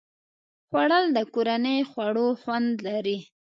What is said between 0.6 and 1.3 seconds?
خوړل د